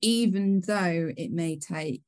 even 0.00 0.62
though 0.66 1.10
it 1.16 1.32
may 1.32 1.56
take 1.56 2.02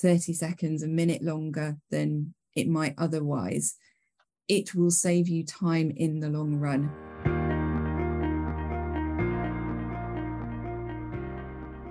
30 0.00 0.32
seconds, 0.34 0.82
a 0.82 0.88
minute 0.88 1.22
longer 1.22 1.76
than 1.90 2.34
it 2.54 2.68
might 2.68 2.94
otherwise, 2.96 3.74
it 4.46 4.74
will 4.74 4.90
save 4.90 5.28
you 5.28 5.44
time 5.44 5.92
in 5.96 6.20
the 6.20 6.28
long 6.28 6.60
run. 6.60 6.90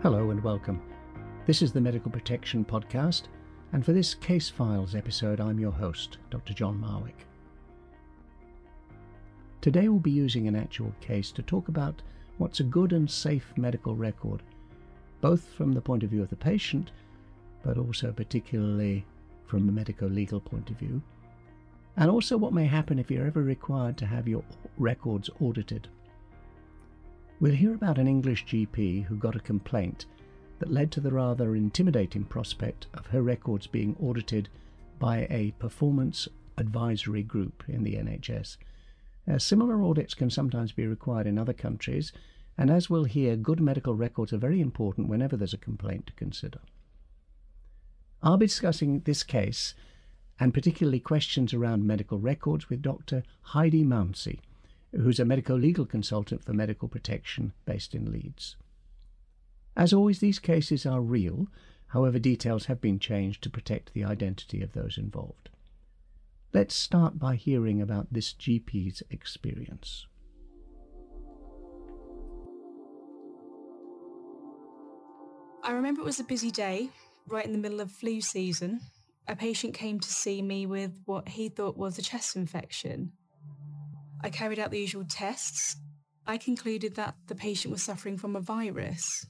Hello 0.02 0.32
and 0.32 0.42
welcome. 0.44 0.82
This 1.46 1.62
is 1.62 1.74
the 1.74 1.82
Medical 1.82 2.12
Protection 2.12 2.64
Podcast, 2.64 3.24
and 3.74 3.86
for 3.86 3.92
this 3.92 4.14
Case 4.14 4.50
Files 4.50 4.96
episode, 4.96 5.42
I'm 5.42 5.60
your 5.60 5.72
host, 5.72 6.20
Dr. 6.30 6.54
John 6.54 6.80
Marwick. 6.80 7.26
Today, 9.60 9.90
we'll 9.90 10.00
be 10.00 10.10
using 10.10 10.48
an 10.48 10.56
actual 10.56 10.94
case 11.02 11.32
to 11.34 11.42
talk 11.42 11.68
about 11.68 12.02
what's 12.38 12.62
a 12.62 12.64
good 12.64 12.94
and 12.94 13.12
safe 13.12 13.54
medical 13.58 13.96
record, 13.96 14.42
both 15.22 15.46
from 15.54 15.74
the 15.74 15.82
point 15.82 16.04
of 16.04 16.10
view 16.10 16.24
of 16.24 16.30
the 16.30 16.36
patient, 16.36 16.92
but 17.64 17.78
also 17.78 18.12
particularly 18.12 19.06
from 19.46 19.70
a 19.70 19.72
medico 19.72 20.08
legal 20.08 20.40
point 20.40 20.70
of 20.70 20.78
view, 20.78 21.02
and 21.98 22.10
also 22.10 22.38
what 22.38 22.54
may 22.54 22.66
happen 22.66 23.00
if 23.00 23.12
you're 23.12 23.28
ever 23.28 23.44
required 23.44 23.98
to 23.98 24.06
have 24.06 24.28
your 24.28 24.44
records 24.78 25.30
audited. 25.40 25.88
We'll 27.40 27.54
hear 27.54 27.74
about 27.74 27.98
an 27.98 28.08
English 28.08 28.46
GP 28.46 29.06
who 29.06 29.16
got 29.16 29.36
a 29.36 29.40
complaint 29.40 30.06
that 30.60 30.72
led 30.72 30.92
to 30.92 31.02
the 31.02 31.12
rather 31.12 31.56
intimidating 31.56 32.24
prospect 32.24 32.88
of 32.94 33.08
her 33.08 33.22
records 33.22 33.66
being 33.68 33.96
audited 34.00 34.48
by 35.00 35.28
a 35.30 35.52
performance 35.58 36.28
advisory 36.58 37.24
group 37.24 37.64
in 37.68 37.84
the 37.84 37.96
NHS. 37.96 38.58
Uh, 39.28 39.40
similar 39.40 39.84
audits 39.84 40.14
can 40.14 40.30
sometimes 40.30 40.72
be 40.72 40.86
required 40.86 41.26
in 41.26 41.40
other 41.40 41.54
countries, 41.54 42.14
and 42.58 42.70
as 42.70 42.90
we'll 42.90 43.06
hear, 43.06 43.36
good 43.36 43.60
medical 43.60 43.96
records 43.96 44.34
are 44.34 44.38
very 44.38 44.62
important 44.62 45.08
whenever 45.08 45.38
there's 45.38 45.54
a 45.54 45.58
complaint 45.58 46.08
to 46.08 46.14
consider. 46.14 46.60
I'll 48.22 48.38
be 48.38 48.46
discussing 48.46 49.00
this 49.02 49.24
case 49.24 49.74
and 50.40 50.54
particularly 50.54 51.00
questions 51.00 51.54
around 51.54 51.86
medical 51.86 52.20
records 52.20 52.70
with 52.70 52.82
Dr. 52.82 53.24
Heidi 53.42 53.84
Mounsey, 53.84 54.40
who's 54.92 55.20
a 55.20 55.26
medico 55.26 55.56
legal 55.56 55.86
consultant 55.86 56.44
for 56.44 56.54
medical 56.54 56.88
protection 56.88 57.54
based 57.66 57.94
in 57.94 58.12
Leeds. 58.12 58.56
As 59.76 59.94
always, 59.94 60.20
these 60.20 60.40
cases 60.40 60.86
are 60.86 61.00
real, 61.00 61.48
however, 61.88 62.20
details 62.20 62.66
have 62.66 62.82
been 62.82 63.00
changed 63.00 63.44
to 63.44 63.50
protect 63.50 63.94
the 63.94 64.04
identity 64.04 64.62
of 64.62 64.74
those 64.74 64.98
involved. 64.98 65.50
Let's 66.54 66.76
start 66.76 67.18
by 67.18 67.36
hearing 67.36 67.82
about 67.82 68.08
this 68.12 68.34
GP's 68.34 69.04
experience. 69.10 70.08
I 75.72 75.74
remember 75.74 76.02
it 76.02 76.06
was 76.06 76.20
a 76.20 76.26
busy 76.26 76.52
day, 76.52 76.90
right 77.30 77.46
in 77.46 77.54
the 77.54 77.58
middle 77.58 77.80
of 77.80 77.94
flu 77.94 78.20
season. 78.20 78.82
A 79.30 79.38
patient 79.38 79.74
came 79.74 80.02
to 80.02 80.10
see 80.10 80.42
me 80.42 80.66
with 80.66 81.00
what 81.06 81.30
he 81.30 81.48
thought 81.48 81.78
was 81.78 81.98
a 81.98 82.02
chest 82.02 82.36
infection. 82.36 83.14
I 84.22 84.32
carried 84.32 84.60
out 84.60 84.72
the 84.72 84.82
usual 84.82 85.06
tests. 85.10 85.78
I 86.28 86.38
concluded 86.38 86.96
that 86.96 87.16
the 87.28 87.36
patient 87.36 87.72
was 87.72 87.82
suffering 87.82 88.18
from 88.18 88.36
a 88.36 88.42
virus. 88.42 89.26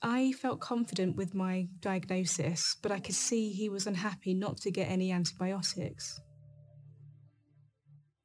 I 0.00 0.32
felt 0.32 0.60
confident 0.60 1.14
with 1.14 1.34
my 1.34 1.68
diagnosis, 1.80 2.74
but 2.82 2.90
I 2.90 2.98
could 2.98 3.14
see 3.14 3.50
he 3.50 3.68
was 3.68 3.86
unhappy 3.86 4.32
not 4.32 4.56
to 4.62 4.70
get 4.70 4.88
any 4.88 5.12
antibiotics. 5.12 6.18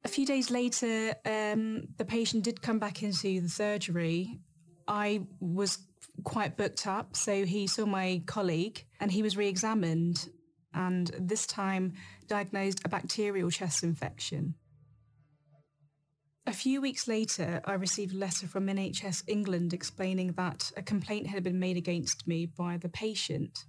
A 0.04 0.08
few 0.08 0.24
days 0.24 0.50
later, 0.50 1.14
um, 1.26 1.82
the 1.98 2.06
patient 2.06 2.44
did 2.44 2.62
come 2.62 2.78
back 2.78 3.02
into 3.02 3.42
the 3.42 3.48
surgery. 3.50 4.40
I 4.88 5.26
was 5.38 5.87
quite 6.24 6.56
booked 6.56 6.86
up. 6.86 7.16
So 7.16 7.44
he 7.44 7.66
saw 7.66 7.86
my 7.86 8.22
colleague 8.26 8.84
and 9.00 9.10
he 9.10 9.22
was 9.22 9.36
re-examined 9.36 10.28
and 10.74 11.10
this 11.18 11.46
time 11.46 11.94
diagnosed 12.26 12.80
a 12.84 12.88
bacterial 12.88 13.50
chest 13.50 13.82
infection. 13.82 14.54
A 16.46 16.52
few 16.52 16.80
weeks 16.80 17.06
later, 17.06 17.60
I 17.66 17.74
received 17.74 18.14
a 18.14 18.18
letter 18.18 18.46
from 18.46 18.68
NHS 18.68 19.24
England 19.26 19.74
explaining 19.74 20.32
that 20.32 20.72
a 20.78 20.82
complaint 20.82 21.26
had 21.26 21.42
been 21.42 21.58
made 21.58 21.76
against 21.76 22.26
me 22.26 22.46
by 22.46 22.78
the 22.78 22.88
patient. 22.88 23.66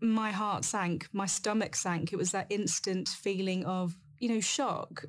My 0.00 0.30
heart 0.30 0.64
sank, 0.64 1.08
my 1.12 1.26
stomach 1.26 1.76
sank. 1.76 2.10
It 2.12 2.16
was 2.16 2.32
that 2.32 2.46
instant 2.48 3.08
feeling 3.08 3.66
of, 3.66 3.98
you 4.18 4.30
know, 4.30 4.40
shock. 4.40 5.04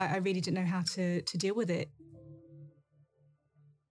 I, 0.00 0.16
really 0.16 0.40
didn't 0.40 0.56
know 0.56 0.68
how 0.68 0.82
to, 0.94 1.22
to 1.22 1.38
deal 1.38 1.54
with 1.54 1.70
it. 1.70 1.90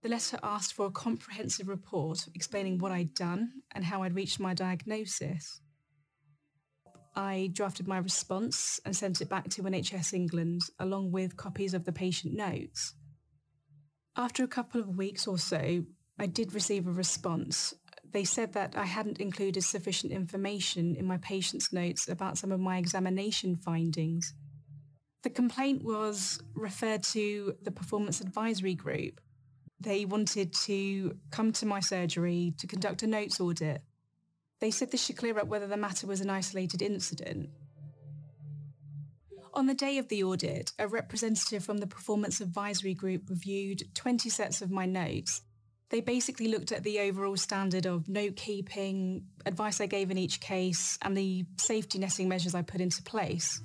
The 0.02 0.10
letter 0.10 0.40
asked 0.42 0.74
for 0.74 0.88
a 0.88 0.92
comprehensive 0.92 1.68
report 1.68 2.28
explaining 2.34 2.80
what 2.80 2.92
I'd 2.92 3.14
done 3.14 3.62
and 3.72 3.86
how 3.86 4.02
I'd 4.02 4.16
reached 4.16 4.40
my 4.40 4.56
diagnosis. 4.56 5.62
I 7.16 7.50
drafted 7.54 7.88
my 7.88 7.98
response 7.98 8.80
and 8.84 8.96
sent 8.96 9.22
it 9.22 9.30
back 9.30 9.50
to 9.50 9.64
NHS 9.64 10.14
England 10.14 10.62
along 10.80 11.12
with 11.12 11.38
copies 11.38 11.74
of 11.74 11.86
the 11.86 11.92
patient 11.92 12.34
notes. 12.34 12.96
After 14.16 14.44
a 14.44 14.48
couple 14.48 14.82
of 14.82 14.98
weeks 14.98 15.28
or 15.28 15.38
so, 15.38 15.84
I 16.18 16.26
did 16.26 16.54
receive 16.54 16.88
a 16.88 16.92
response. 16.92 17.74
They 18.12 18.24
said 18.24 18.54
that 18.54 18.76
I 18.76 18.86
hadn't 18.86 19.20
included 19.20 19.64
sufficient 19.64 20.12
information 20.12 20.96
in 20.96 21.06
my 21.06 21.18
patient's 21.18 21.72
notes 21.72 22.10
about 22.10 22.38
some 22.38 22.52
of 22.52 22.60
my 22.60 22.78
examination 22.78 23.56
findings. 23.56 24.34
The 25.24 25.30
complaint 25.30 25.84
was 25.84 26.42
referred 26.56 27.04
to 27.04 27.56
the 27.62 27.72
Performance 27.72 28.20
Advisory 28.20 28.74
Group, 28.74 29.22
they 29.82 30.06
wanted 30.06 30.54
to 30.66 31.18
come 31.32 31.52
to 31.54 31.66
my 31.66 31.80
surgery 31.80 32.54
to 32.58 32.68
conduct 32.68 33.04
a 33.04 33.08
notes 33.08 33.40
audit. 33.40 33.82
They 34.60 34.72
said 34.72 34.92
this 34.92 35.04
should 35.04 35.18
clear 35.18 35.40
up 35.40 35.48
whether 35.48 35.68
the 35.68 35.78
matter 35.78 36.08
was 36.08 36.22
an 36.22 36.30
isolated 36.30 36.82
incident. 36.82 37.50
On 39.54 39.66
the 39.68 39.74
day 39.74 39.98
of 39.98 40.08
the 40.08 40.24
audit, 40.24 40.72
a 40.80 40.88
representative 40.88 41.64
from 41.64 41.80
the 41.80 41.88
Performance 41.88 42.40
Advisory 42.40 42.94
Group 42.94 43.30
reviewed 43.30 43.84
20 43.96 44.30
sets 44.30 44.62
of 44.62 44.72
my 44.72 44.86
notes. 44.86 45.42
They 45.90 46.00
basically 46.00 46.48
looked 46.48 46.72
at 46.72 46.84
the 46.84 47.00
overall 47.00 47.36
standard 47.36 47.86
of 47.86 48.08
note 48.08 48.38
keeping, 48.38 49.26
advice 49.46 49.82
I 49.82 49.88
gave 49.88 50.10
in 50.10 50.18
each 50.18 50.40
case, 50.40 50.98
and 51.02 51.18
the 51.18 51.44
safety 51.58 52.00
netting 52.00 52.30
measures 52.30 52.56
I 52.56 52.62
put 52.62 52.80
into 52.80 53.04
place. 53.04 53.60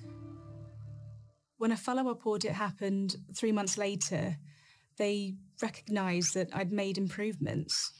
When 1.58 1.70
a 1.70 1.76
follow-up 1.76 2.26
audit 2.26 2.52
happened 2.52 3.16
three 3.32 3.52
months 3.52 3.78
later, 3.78 4.36
they 4.98 5.34
recognise 5.62 6.32
that 6.32 6.48
I'd 6.52 6.72
made 6.72 6.98
improvements. 6.98 7.92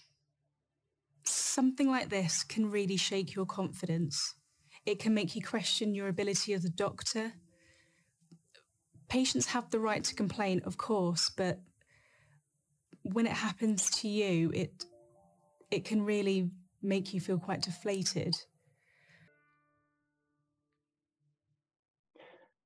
Something 1.25 1.91
like 1.91 2.09
this 2.09 2.45
can 2.45 2.71
really 2.71 2.97
shake 2.97 3.35
your 3.35 3.47
confidence. 3.47 4.35
It 4.85 4.99
can 4.99 5.15
make 5.15 5.35
you 5.35 5.43
question 5.43 5.95
your 5.95 6.09
ability 6.09 6.53
as 6.53 6.65
a 6.65 6.71
doctor. 6.71 7.33
Patients 9.09 9.47
have 9.47 9.71
the 9.71 9.81
right 9.81 10.05
to 10.05 10.15
complain, 10.15 10.63
of 10.65 10.77
course, 10.77 11.31
but 11.31 11.61
when 13.03 13.27
it 13.27 13.33
happens 13.33 13.91
to 13.91 14.09
you, 14.09 14.51
it 14.53 14.85
it 15.71 15.85
can 15.85 16.03
really 16.05 16.51
make 16.83 17.13
you 17.13 17.21
feel 17.21 17.39
quite 17.39 17.63
deflated. 17.63 18.37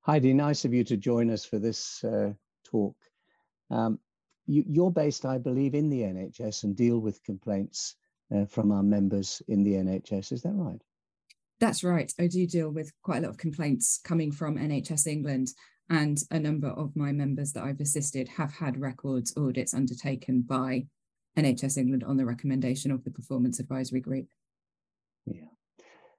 Heidi, 0.02 0.34
nice 0.34 0.64
of 0.64 0.74
you 0.74 0.84
to 0.84 0.96
join 0.96 1.30
us 1.30 1.44
for 1.44 1.58
this 1.58 2.02
uh, 2.04 2.32
talk. 2.64 2.96
Um, 3.70 3.98
you, 4.50 4.86
are 4.86 4.90
based, 4.90 5.24
I 5.24 5.38
believe, 5.38 5.74
in 5.74 5.88
the 5.88 6.00
NHS 6.00 6.64
and 6.64 6.76
deal 6.76 6.98
with 6.98 7.22
complaints 7.22 7.94
uh, 8.34 8.46
from 8.46 8.72
our 8.72 8.82
members 8.82 9.40
in 9.48 9.62
the 9.62 9.74
NHS. 9.74 10.32
Is 10.32 10.42
that 10.42 10.54
right? 10.54 10.80
That's 11.60 11.84
right. 11.84 12.12
I 12.18 12.26
do 12.26 12.46
deal 12.46 12.70
with 12.70 12.92
quite 13.02 13.18
a 13.18 13.20
lot 13.20 13.30
of 13.30 13.38
complaints 13.38 14.00
coming 14.02 14.32
from 14.32 14.56
NHS 14.56 15.06
England, 15.06 15.48
and 15.88 16.18
a 16.30 16.38
number 16.38 16.68
of 16.68 16.96
my 16.96 17.12
members 17.12 17.52
that 17.52 17.64
I've 17.64 17.80
assisted 17.80 18.28
have 18.28 18.52
had 18.52 18.80
records 18.80 19.36
audits 19.36 19.74
undertaken 19.74 20.42
by 20.42 20.86
NHS 21.38 21.76
England 21.76 22.04
on 22.04 22.16
the 22.16 22.26
recommendation 22.26 22.90
of 22.90 23.04
the 23.04 23.10
Performance 23.10 23.60
Advisory 23.60 24.00
Group. 24.00 24.26
Yeah. 25.26 25.48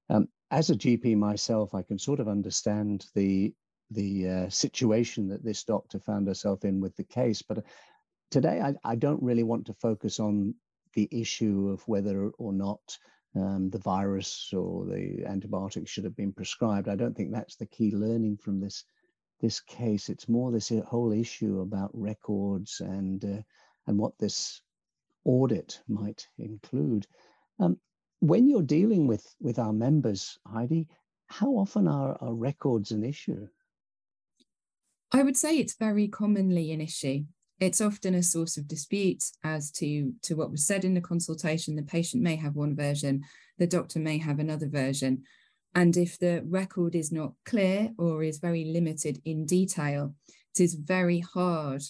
Um, 0.09 0.27
as 0.51 0.69
a 0.69 0.75
GP 0.75 1.17
myself, 1.17 1.73
I 1.73 1.81
can 1.81 1.97
sort 1.97 2.19
of 2.19 2.27
understand 2.27 3.07
the 3.15 3.53
the 3.93 4.29
uh, 4.29 4.49
situation 4.49 5.27
that 5.27 5.43
this 5.43 5.65
doctor 5.65 5.99
found 5.99 6.25
herself 6.25 6.63
in 6.63 6.79
with 6.79 6.95
the 6.95 7.03
case, 7.03 7.41
but 7.41 7.63
today 8.31 8.61
I, 8.61 8.73
I, 8.83 8.95
don't 8.95 9.21
really 9.21 9.43
want 9.43 9.65
to 9.67 9.73
focus 9.73 10.19
on 10.19 10.55
the 10.95 11.07
issue 11.11 11.69
of 11.69 11.87
whether 11.87 12.29
or 12.37 12.53
not 12.53 12.79
um, 13.35 13.69
the 13.69 13.79
virus 13.79 14.51
or 14.53 14.85
the 14.85 15.23
antibiotics 15.27 15.91
should 15.91 16.05
have 16.05 16.15
been 16.15 16.33
prescribed. 16.33 16.89
I 16.89 16.95
don't 16.95 17.15
think 17.15 17.31
that's 17.31 17.55
the 17.55 17.67
key 17.67 17.91
learning 17.91 18.37
from 18.37 18.59
this 18.59 18.83
this 19.41 19.59
case. 19.59 20.09
It's 20.09 20.29
more 20.29 20.51
this 20.51 20.71
whole 20.87 21.11
issue 21.11 21.61
about 21.61 21.91
records 21.93 22.81
and 22.81 23.23
uh, 23.23 23.41
and 23.87 23.97
what 23.97 24.17
this 24.17 24.61
audit 25.25 25.81
might 25.87 26.27
include. 26.37 27.05
Um, 27.59 27.79
when 28.19 28.49
you're 28.49 28.61
dealing 28.63 29.07
with 29.07 29.25
with 29.39 29.59
our 29.59 29.73
members, 29.73 30.37
Heidi, 30.45 30.87
how 31.27 31.51
often 31.51 31.87
are, 31.87 32.17
are 32.21 32.33
records 32.33 32.91
an 32.91 33.03
issue? 33.03 33.47
I 35.13 35.23
would 35.23 35.37
say 35.37 35.57
it's 35.57 35.75
very 35.75 36.07
commonly 36.07 36.71
an 36.71 36.81
issue 36.81 37.25
it's 37.61 37.79
often 37.79 38.15
a 38.15 38.23
source 38.23 38.57
of 38.57 38.67
dispute 38.67 39.23
as 39.43 39.69
to, 39.71 40.11
to 40.23 40.35
what 40.35 40.49
was 40.49 40.65
said 40.65 40.83
in 40.83 40.95
the 40.95 40.99
consultation. 40.99 41.75
The 41.75 41.83
patient 41.83 42.23
may 42.23 42.35
have 42.35 42.55
one 42.55 42.75
version, 42.75 43.23
the 43.59 43.67
doctor 43.67 43.99
may 43.99 44.17
have 44.17 44.39
another 44.39 44.67
version. 44.67 45.21
And 45.75 45.95
if 45.95 46.17
the 46.17 46.43
record 46.45 46.95
is 46.95 47.11
not 47.11 47.33
clear 47.45 47.91
or 47.99 48.23
is 48.23 48.39
very 48.39 48.65
limited 48.65 49.21
in 49.25 49.45
detail, 49.45 50.15
it 50.53 50.59
is 50.59 50.73
very 50.73 51.19
hard 51.19 51.83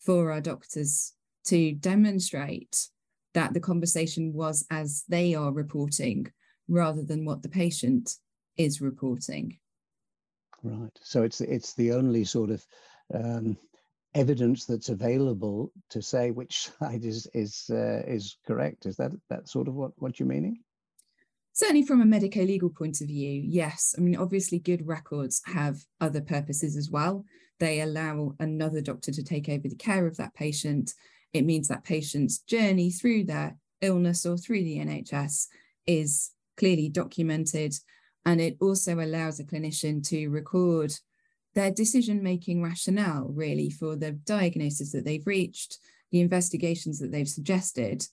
for 0.00 0.32
our 0.32 0.40
doctors 0.40 1.14
to 1.46 1.72
demonstrate 1.72 2.88
that 3.34 3.54
the 3.54 3.60
conversation 3.60 4.32
was 4.32 4.66
as 4.70 5.04
they 5.08 5.34
are 5.34 5.52
reporting 5.52 6.30
rather 6.68 7.02
than 7.02 7.24
what 7.24 7.42
the 7.42 7.48
patient 7.48 8.16
is 8.56 8.80
reporting. 8.80 9.56
Right. 10.64 10.98
So 11.00 11.22
it's 11.22 11.40
it's 11.40 11.74
the 11.74 11.92
only 11.92 12.24
sort 12.24 12.50
of 12.50 12.64
um, 13.14 13.56
evidence 14.14 14.66
that's 14.66 14.88
available 14.88 15.72
to 15.90 16.02
say 16.02 16.30
which 16.30 16.68
side 16.78 17.04
is 17.04 17.26
is 17.34 17.66
uh, 17.70 18.02
is 18.06 18.36
correct. 18.46 18.86
Is 18.86 18.96
that 18.96 19.12
that 19.30 19.48
sort 19.48 19.68
of 19.68 19.74
what 19.74 19.92
what 19.96 20.18
you're 20.18 20.28
meaning? 20.28 20.58
Certainly, 21.54 21.84
from 21.84 22.00
a 22.00 22.06
medico-legal 22.06 22.70
point 22.70 23.02
of 23.02 23.08
view, 23.08 23.42
yes. 23.44 23.94
I 23.98 24.00
mean, 24.00 24.16
obviously, 24.16 24.58
good 24.58 24.86
records 24.86 25.42
have 25.44 25.76
other 26.00 26.22
purposes 26.22 26.76
as 26.78 26.88
well. 26.90 27.26
They 27.60 27.82
allow 27.82 28.34
another 28.40 28.80
doctor 28.80 29.12
to 29.12 29.22
take 29.22 29.50
over 29.50 29.68
the 29.68 29.76
care 29.76 30.06
of 30.06 30.16
that 30.16 30.34
patient. 30.34 30.94
It 31.34 31.44
means 31.44 31.68
that 31.68 31.84
patient's 31.84 32.38
journey 32.38 32.90
through 32.90 33.24
their 33.24 33.56
illness 33.82 34.24
or 34.24 34.38
through 34.38 34.64
the 34.64 34.78
NHS 34.78 35.48
is 35.86 36.30
clearly 36.56 36.88
documented. 36.88 37.74
And 38.24 38.40
it 38.40 38.56
also 38.60 39.00
allows 39.00 39.38
a 39.38 39.44
clinician 39.44 40.06
to 40.08 40.28
record 40.28 40.94
their 41.54 41.70
decision 41.70 42.22
making 42.22 42.62
rationale, 42.62 43.30
really, 43.32 43.70
for 43.70 43.96
the 43.96 44.12
diagnosis 44.12 44.92
that 44.92 45.04
they've 45.04 45.26
reached, 45.26 45.78
the 46.10 46.20
investigations 46.20 46.98
that 46.98 47.12
they've 47.12 47.28
suggested, 47.28 48.06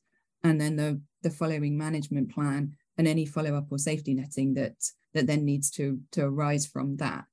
and 0.44 0.60
then 0.60 0.76
the, 0.76 1.02
the 1.24 1.30
following 1.30 1.78
management 1.78 2.32
plan 2.34 2.76
and 2.98 3.08
any 3.08 3.26
follow 3.26 3.56
up 3.56 3.72
or 3.72 3.78
safety 3.78 4.14
netting 4.14 4.54
that, 4.56 4.76
that 5.14 5.28
then 5.28 5.46
needs 5.46 5.70
to, 5.72 6.00
to 6.12 6.26
arise 6.26 6.66
from 6.66 6.98
that. 6.98 7.26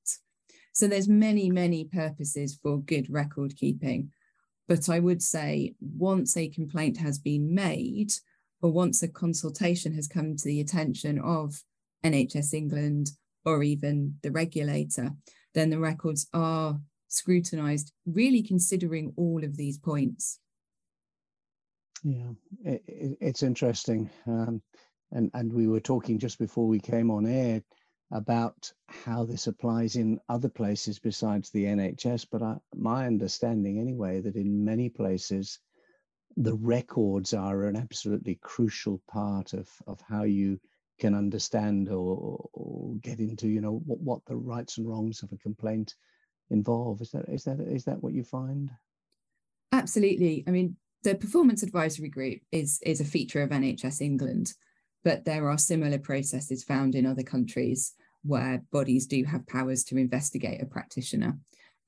So 0.73 0.87
there's 0.87 1.09
many, 1.09 1.49
many 1.49 1.85
purposes 1.85 2.57
for 2.61 2.79
good 2.81 3.09
record 3.09 3.55
keeping. 3.55 4.11
But 4.67 4.89
I 4.89 4.99
would 4.99 5.21
say 5.21 5.75
once 5.79 6.35
a 6.35 6.49
complaint 6.49 6.97
has 6.97 7.17
been 7.17 7.55
made, 7.55 8.11
or 8.61 8.71
once 8.71 9.01
a 9.01 9.07
consultation 9.07 9.93
has 9.93 10.07
come 10.07 10.35
to 10.35 10.45
the 10.45 10.59
attention 10.59 11.19
of 11.19 11.63
NHS 12.03 12.53
England 12.53 13.11
or 13.45 13.63
even 13.63 14.15
the 14.23 14.31
regulator, 14.31 15.11
then 15.57 15.69
the 15.69 15.79
records 15.79 16.27
are 16.33 16.79
scrutinized, 17.07 17.91
really 18.05 18.43
considering 18.43 19.13
all 19.17 19.43
of 19.43 19.57
these 19.57 19.77
points. 19.77 20.39
Yeah, 22.03 22.31
it, 22.63 22.83
it, 22.87 23.17
it's 23.19 23.43
interesting. 23.43 24.09
Um, 24.27 24.61
and, 25.11 25.31
and 25.33 25.51
we 25.51 25.67
were 25.67 25.79
talking 25.79 26.19
just 26.19 26.37
before 26.37 26.67
we 26.67 26.79
came 26.79 27.09
on 27.09 27.25
air 27.25 27.63
about 28.11 28.71
how 28.87 29.25
this 29.25 29.47
applies 29.47 29.95
in 29.95 30.19
other 30.29 30.49
places 30.49 30.99
besides 30.99 31.49
the 31.49 31.65
NHS. 31.65 32.27
But 32.31 32.41
I, 32.41 32.57
my 32.75 33.07
understanding, 33.07 33.79
anyway, 33.79 34.21
that 34.21 34.35
in 34.35 34.63
many 34.63 34.89
places, 34.89 35.59
the 36.35 36.53
records 36.55 37.33
are 37.33 37.63
an 37.63 37.75
absolutely 37.75 38.37
crucial 38.41 39.01
part 39.09 39.53
of, 39.53 39.67
of 39.87 39.99
how 40.07 40.23
you 40.23 40.59
can 40.99 41.13
understand 41.13 41.89
or, 41.89 42.49
or 42.53 42.95
get 43.01 43.19
into, 43.19 43.47
you 43.47 43.61
know, 43.61 43.81
what, 43.85 43.99
what 43.99 44.25
the 44.25 44.35
rights 44.35 44.77
and 44.77 44.87
wrongs 44.87 45.23
of 45.23 45.31
a 45.31 45.37
complaint 45.37 45.95
involve. 46.49 47.01
Is 47.01 47.11
that 47.11 47.25
is 47.29 47.43
that 47.43 47.59
is 47.59 47.85
that 47.85 48.01
what 48.01 48.13
you 48.13 48.23
find? 48.23 48.71
Absolutely. 49.71 50.43
I 50.47 50.51
mean, 50.51 50.77
the 51.03 51.15
performance 51.15 51.63
advisory 51.63 52.09
group 52.09 52.39
is 52.51 52.79
is 52.83 53.01
a 53.01 53.05
feature 53.05 53.41
of 53.41 53.49
NHS 53.49 54.01
England, 54.01 54.53
but 55.03 55.25
there 55.25 55.49
are 55.49 55.57
similar 55.57 55.99
processes 55.99 56.63
found 56.63 56.95
in 56.95 57.05
other 57.05 57.23
countries 57.23 57.93
where 58.23 58.63
bodies 58.71 59.05
do 59.05 59.23
have 59.23 59.47
powers 59.47 59.83
to 59.85 59.97
investigate 59.97 60.61
a 60.61 60.65
practitioner, 60.65 61.37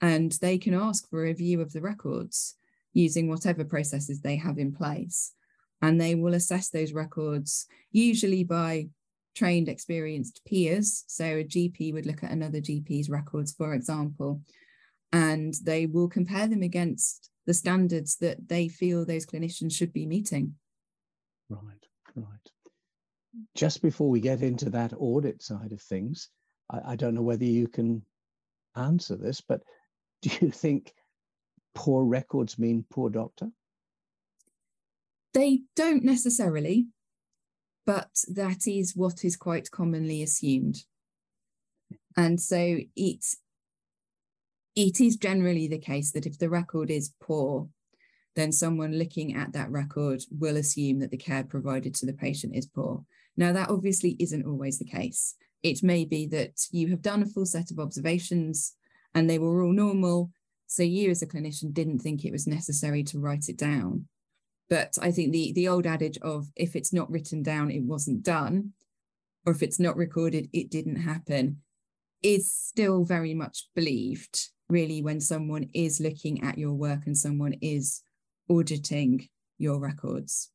and 0.01 0.33
they 0.41 0.57
can 0.57 0.73
ask 0.73 1.09
for 1.09 1.19
a 1.19 1.27
review 1.27 1.62
of 1.62 1.73
the 1.73 1.81
records 1.81 2.55
using 2.94 3.29
whatever 3.29 3.63
processes 3.63 4.21
they 4.21 4.35
have 4.35 4.57
in 4.57 4.73
place. 4.73 5.33
And 5.81 6.00
they 6.00 6.15
will 6.15 6.33
assess 6.33 6.69
those 6.69 6.91
records 6.91 7.65
usually 7.91 8.44
by 8.44 8.89
trained, 9.35 9.69
experienced 9.69 10.41
peers. 10.45 11.03
So 11.07 11.25
a 11.25 11.43
GP 11.43 11.93
would 11.93 12.05
look 12.05 12.23
at 12.23 12.31
another 12.31 12.59
GP's 12.59 13.09
records, 13.09 13.53
for 13.53 13.73
example, 13.73 14.41
and 15.11 15.53
they 15.63 15.85
will 15.85 16.07
compare 16.07 16.47
them 16.47 16.61
against 16.61 17.29
the 17.45 17.53
standards 17.53 18.17
that 18.17 18.47
they 18.47 18.67
feel 18.67 19.05
those 19.05 19.25
clinicians 19.25 19.73
should 19.73 19.93
be 19.93 20.05
meeting. 20.05 20.55
Right, 21.49 21.85
right. 22.15 22.25
Just 23.55 23.81
before 23.81 24.09
we 24.09 24.19
get 24.19 24.41
into 24.41 24.69
that 24.71 24.93
audit 24.97 25.41
side 25.41 25.71
of 25.71 25.81
things, 25.81 26.29
I, 26.69 26.91
I 26.91 26.95
don't 26.95 27.15
know 27.15 27.21
whether 27.21 27.45
you 27.45 27.67
can 27.67 28.03
answer 28.75 29.15
this, 29.15 29.41
but 29.41 29.61
do 30.21 30.29
you 30.41 30.51
think 30.51 30.93
poor 31.73 32.03
records 32.03 32.59
mean 32.59 32.85
poor 32.89 33.09
doctor? 33.09 33.49
They 35.33 35.61
don't 35.75 36.03
necessarily 36.03 36.87
but 37.89 38.24
that 38.27 38.68
is 38.68 38.95
what 38.95 39.25
is 39.25 39.36
quite 39.36 39.71
commonly 39.71 40.21
assumed. 40.21 40.83
And 42.15 42.39
so 42.39 42.77
it's 42.95 43.38
it 44.75 45.01
is 45.01 45.18
generally 45.18 45.68
the 45.68 45.80
case 45.80 46.12
that 46.12 46.27
if 46.27 46.38
the 46.38 46.51
record 46.51 46.91
is 46.91 47.15
poor, 47.19 47.68
then 48.36 48.51
someone 48.51 49.00
looking 49.00 49.36
at 49.36 49.53
that 49.53 49.71
record 49.71 50.21
will 50.30 50.57
assume 50.57 51.00
that 51.00 51.09
the 51.09 51.18
care 51.18 51.44
provided 51.44 51.95
to 51.95 52.06
the 52.06 52.13
patient 52.13 52.56
is 52.56 52.68
poor. 52.68 53.03
Now, 53.36 53.53
that 53.53 53.71
obviously 53.71 54.15
isn't 54.19 54.45
always 54.45 54.77
the 54.77 54.86
case. 54.86 55.33
It 55.63 55.81
may 55.81 56.06
be 56.06 56.27
that 56.27 56.62
you 56.69 56.89
have 56.89 57.01
done 57.01 57.24
a 57.24 57.25
full 57.25 57.47
set 57.47 57.71
of 57.71 57.80
observations 57.80 58.75
and 59.15 59.27
they 59.27 59.39
were 59.39 59.63
all 59.63 59.74
normal. 59.74 60.30
So 60.68 60.83
you, 60.83 61.09
as 61.09 61.24
a 61.24 61.27
clinician, 61.27 61.74
didn't 61.74 62.00
think 62.00 62.24
it 62.24 62.31
was 62.31 62.45
necessary 62.45 63.01
to 63.06 63.19
write 63.19 63.50
it 63.50 63.57
down. 63.57 64.06
But 64.69 64.98
I 65.01 65.12
think 65.12 65.31
the 65.31 65.51
the 65.54 65.68
old 65.68 65.88
adage 65.88 66.18
of 66.19 66.51
if 66.56 66.75
it's 66.75 66.94
not 66.94 67.10
written 67.10 67.42
down, 67.42 67.71
it 67.71 67.83
wasn't 67.83 68.24
done, 68.24 68.74
or 69.45 69.54
if 69.54 69.63
it's 69.63 69.80
not 69.80 69.98
recorded, 69.98 70.50
it 70.54 70.69
didn't 70.69 70.98
happen, 70.98 71.62
is 72.21 72.51
still 72.51 73.04
very 73.04 73.33
much 73.33 73.68
believed, 73.75 74.50
really, 74.69 75.01
when 75.01 75.19
someone 75.21 75.69
is 75.74 76.00
looking 76.00 76.44
at 76.44 76.57
your 76.57 76.74
work 76.74 77.07
and 77.07 77.18
someone 77.18 77.54
is 77.62 78.04
auditing 78.50 79.27
your 79.57 79.80
records. 79.80 80.51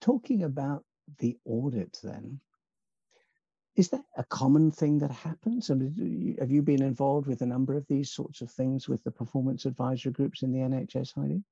Talking 0.00 0.44
about 0.44 0.84
the 1.18 1.36
audit, 1.44 1.98
then, 2.04 2.40
is 3.74 3.88
that 3.88 4.04
a 4.16 4.24
common 4.24 4.70
thing 4.70 4.98
that 4.98 5.10
happens? 5.10 5.70
I 5.70 5.74
mean, 5.74 6.36
have 6.38 6.52
you 6.52 6.62
been 6.62 6.82
involved 6.82 7.26
with 7.26 7.42
a 7.42 7.46
number 7.46 7.74
of 7.74 7.86
these 7.88 8.12
sorts 8.12 8.42
of 8.42 8.50
things 8.50 8.88
with 8.88 9.02
the 9.02 9.10
performance 9.10 9.64
advisory 9.64 10.12
groups 10.12 10.42
in 10.42 10.52
the 10.52 10.60
NHS, 10.60 11.14
Heidi? 11.14 11.42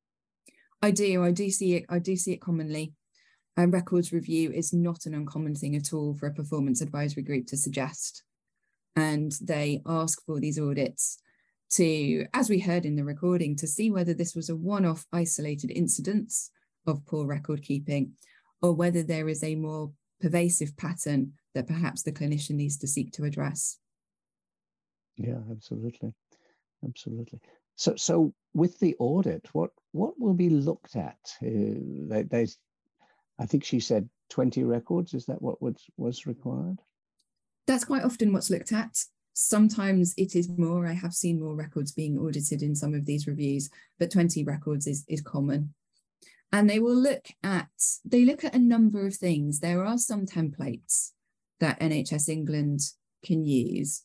I 0.87 0.93
do. 0.93 1.25
I 1.25 1.33
do 1.33 1.51
see 1.51 1.75
it. 1.75 1.85
I 1.89 1.99
do 1.99 2.15
see 2.15 2.33
it 2.33 2.41
commonly. 2.41 2.93
And 3.57 3.73
records 3.73 4.13
review 4.13 4.53
is 4.53 4.73
not 4.73 5.05
an 5.05 5.15
uncommon 5.15 5.57
thing 5.57 5.75
at 5.75 5.93
all 5.93 6.15
for 6.15 6.29
a 6.29 6.33
performance 6.33 6.81
advisory 6.81 7.25
group 7.25 7.49
to 7.49 7.57
suggest. 7.57 8.23
And 8.95 9.33
they 9.43 9.83
ask 9.85 10.25
for 10.25 10.39
these 10.39 10.61
audits 10.61 11.19
to, 11.73 12.27
as 12.33 12.49
we 12.49 12.61
heard 12.61 12.87
in 12.87 12.95
the 12.95 13.03
recording, 13.03 13.57
to 13.57 13.67
see 13.67 13.91
whether 13.91 14.15
this 14.15 14.37
was 14.37 14.49
a 14.49 14.55
one 14.55 14.85
off 14.85 15.05
isolated 15.13 15.73
incidence 15.73 16.53
of 16.87 17.05
poor 17.05 17.27
record 17.27 17.63
keeping 17.63 18.13
or 18.63 18.73
whether 18.73 19.03
there 19.03 19.29
is 19.29 19.43
a 19.43 19.57
more 19.57 19.91
pervasive 20.21 20.77
pattern 20.77 21.33
that 21.57 21.67
perhaps 21.67 22.05
the 22.05 22.13
clinician 22.13 22.55
needs 22.55 22.77
to 22.79 22.87
seek 22.87 23.11
to 23.15 23.25
address. 23.25 23.79
Yeah, 25.17 25.41
absolutely. 25.51 26.13
Absolutely. 26.85 27.41
So, 27.77 27.95
so 27.97 28.33
with 28.55 28.79
the 28.81 28.97
audit, 28.99 29.49
what 29.53 29.71
what 29.93 30.19
will 30.19 30.35
be 30.35 30.49
looked 30.49 30.97
at? 30.97 31.19
Uh, 31.43 32.23
they, 32.29 32.47
I 33.39 33.47
think 33.47 33.65
she 33.65 33.81
said 33.81 34.09
twenty 34.31 34.65
records. 34.65 35.15
Is 35.15 35.27
that 35.27 35.43
what 35.43 35.61
was 35.61 35.77
was 35.97 36.27
required? 36.27 36.81
That's 37.67 37.85
quite 37.85 38.05
often 38.05 38.33
what's 38.33 38.51
looked 38.51 38.73
at. 38.73 38.97
Sometimes 39.35 40.15
it 40.17 40.35
is 40.35 40.49
more. 40.49 40.87
I 40.87 40.95
have 40.95 41.13
seen 41.13 41.41
more 41.41 41.55
records 41.55 41.93
being 41.93 42.19
audited 42.19 42.63
in 42.63 42.75
some 42.75 42.95
of 42.95 43.05
these 43.05 43.27
reviews, 43.27 43.69
but 43.99 44.11
twenty 44.11 44.43
records 44.43 44.87
is 44.87 45.05
is 45.09 45.21
common. 45.21 45.75
And 46.53 46.71
they 46.71 46.79
will 46.79 46.97
look 46.97 47.27
at 47.43 47.69
they 48.05 48.25
look 48.25 48.45
at 48.45 48.55
a 48.55 48.59
number 48.59 49.07
of 49.07 49.15
things. 49.15 49.61
There 49.61 49.85
are 49.85 49.99
some 49.99 50.25
templates 50.25 51.11
that 51.61 51.81
NHS 51.81 52.29
England 52.29 52.81
can 53.25 53.45
use 53.45 54.03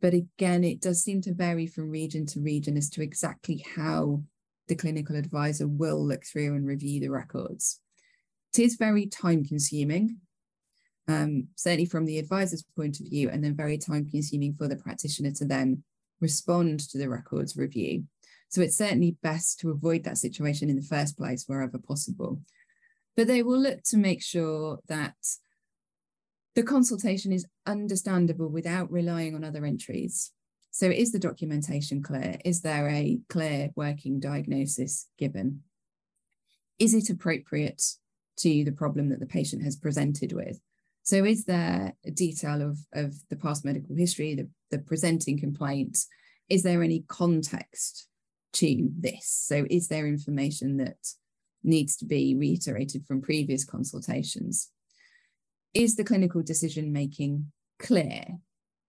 but 0.00 0.14
again, 0.14 0.64
it 0.64 0.80
does 0.80 1.02
seem 1.02 1.20
to 1.22 1.34
vary 1.34 1.66
from 1.66 1.90
region 1.90 2.26
to 2.26 2.40
region 2.40 2.76
as 2.76 2.90
to 2.90 3.02
exactly 3.02 3.64
how 3.74 4.22
the 4.68 4.74
clinical 4.74 5.16
advisor 5.16 5.66
will 5.66 6.04
look 6.04 6.24
through 6.24 6.54
and 6.54 6.66
review 6.66 7.00
the 7.00 7.08
records. 7.08 7.80
It 8.54 8.62
is 8.62 8.76
very 8.76 9.06
time 9.06 9.44
consuming, 9.44 10.18
um, 11.08 11.48
certainly 11.56 11.86
from 11.86 12.04
the 12.04 12.18
advisor's 12.18 12.64
point 12.76 13.00
of 13.00 13.06
view, 13.06 13.30
and 13.30 13.42
then 13.42 13.54
very 13.54 13.78
time 13.78 14.08
consuming 14.08 14.54
for 14.54 14.68
the 14.68 14.76
practitioner 14.76 15.30
to 15.32 15.44
then 15.44 15.82
respond 16.20 16.80
to 16.80 16.98
the 16.98 17.08
records 17.08 17.56
review. 17.56 18.04
So 18.48 18.60
it's 18.60 18.78
certainly 18.78 19.16
best 19.22 19.60
to 19.60 19.70
avoid 19.70 20.04
that 20.04 20.18
situation 20.18 20.70
in 20.70 20.76
the 20.76 20.82
first 20.82 21.18
place 21.18 21.44
wherever 21.46 21.78
possible. 21.78 22.40
But 23.16 23.26
they 23.26 23.42
will 23.42 23.58
look 23.58 23.82
to 23.84 23.96
make 23.96 24.22
sure 24.22 24.78
that 24.88 25.14
the 26.56 26.62
consultation 26.62 27.32
is 27.32 27.46
understandable 27.66 28.48
without 28.48 28.90
relying 28.90 29.34
on 29.34 29.44
other 29.44 29.64
entries. 29.66 30.32
So 30.70 30.86
is 30.86 31.12
the 31.12 31.18
documentation 31.18 32.02
clear? 32.02 32.38
Is 32.44 32.62
there 32.62 32.88
a 32.88 33.18
clear 33.28 33.70
working 33.76 34.18
diagnosis 34.20 35.06
given? 35.18 35.62
Is 36.78 36.94
it 36.94 37.10
appropriate 37.10 37.82
to 38.38 38.64
the 38.64 38.72
problem 38.72 39.10
that 39.10 39.20
the 39.20 39.26
patient 39.26 39.62
has 39.64 39.76
presented 39.76 40.32
with? 40.32 40.58
So 41.02 41.24
is 41.24 41.44
there 41.44 41.92
a 42.04 42.10
detail 42.10 42.62
of, 42.62 42.78
of 42.94 43.14
the 43.28 43.36
past 43.36 43.64
medical 43.64 43.94
history, 43.94 44.34
the, 44.34 44.48
the 44.70 44.78
presenting 44.78 45.38
complaint? 45.38 45.98
Is 46.48 46.62
there 46.62 46.82
any 46.82 47.04
context 47.06 48.08
to 48.54 48.88
this? 48.98 49.28
So 49.46 49.66
is 49.68 49.88
there 49.88 50.06
information 50.06 50.78
that 50.78 50.96
needs 51.62 51.96
to 51.98 52.06
be 52.06 52.34
reiterated 52.34 53.06
from 53.06 53.20
previous 53.20 53.64
consultations? 53.64 54.70
Is 55.76 55.96
the 55.96 56.04
clinical 56.04 56.42
decision 56.42 56.90
making 56.90 57.52
clear? 57.78 58.24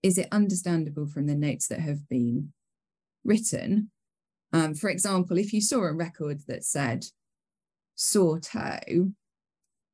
Is 0.03 0.17
it 0.17 0.29
understandable 0.31 1.05
from 1.05 1.27
the 1.27 1.35
notes 1.35 1.67
that 1.67 1.81
have 1.81 2.07
been 2.07 2.53
written? 3.25 3.91
Um, 4.53 4.73
for 4.73 4.89
example, 4.89 5.37
if 5.37 5.51
you 5.51 5.59
saw 5.59 5.83
a 5.83 5.91
record 5.91 6.39
that 6.47 6.63
said 6.63 7.03
sore 7.95 8.39
toe, 8.39 9.11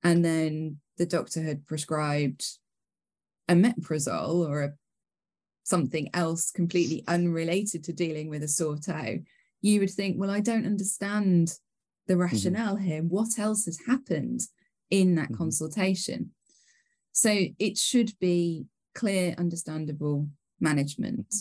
and 0.03 0.23
then 0.23 0.77
the 0.99 1.07
doctor 1.07 1.41
had 1.41 1.65
prescribed 1.65 2.45
a 3.49 3.55
omeprazole 3.55 4.47
or 4.47 4.61
a, 4.61 4.73
something 5.63 6.11
else 6.13 6.51
completely 6.51 7.03
unrelated 7.07 7.83
to 7.85 7.93
dealing 7.93 8.29
with 8.29 8.43
a 8.43 8.47
sore 8.47 8.77
toe, 8.77 9.17
you 9.61 9.79
would 9.79 9.89
think, 9.89 10.19
well, 10.19 10.29
I 10.29 10.41
don't 10.41 10.67
understand 10.67 11.57
the 12.05 12.13
mm-hmm. 12.13 12.21
rationale 12.21 12.75
mm-hmm. 12.75 12.85
here. 12.85 13.01
What 13.01 13.39
else 13.39 13.65
has 13.65 13.79
happened 13.87 14.41
in 14.91 15.15
that 15.15 15.29
mm-hmm. 15.29 15.37
consultation? 15.37 16.29
So 17.13 17.45
it 17.59 17.77
should 17.77 18.11
be 18.19 18.65
clear, 18.95 19.35
understandable 19.37 20.27
management. 20.59 21.33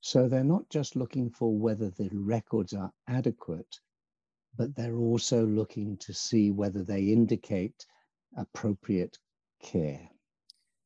So 0.00 0.28
they're 0.28 0.44
not 0.44 0.70
just 0.70 0.96
looking 0.96 1.28
for 1.30 1.52
whether 1.56 1.90
the 1.90 2.08
records 2.12 2.72
are 2.72 2.92
adequate, 3.08 3.80
but 4.56 4.74
they're 4.74 4.96
also 4.96 5.44
looking 5.44 5.96
to 5.98 6.14
see 6.14 6.50
whether 6.50 6.84
they 6.84 7.02
indicate 7.02 7.84
appropriate 8.36 9.18
care. 9.60 10.08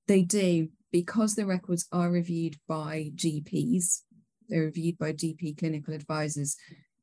They 0.09 0.23
do, 0.23 0.69
because 0.91 1.35
the 1.35 1.47
records 1.47 1.87
are 1.93 2.11
reviewed 2.11 2.57
by 2.67 3.13
GPs, 3.15 4.01
they're 4.49 4.63
reviewed 4.63 4.99
by 4.99 5.13
GP 5.13 5.59
clinical 5.59 5.95
advisors 5.95 6.57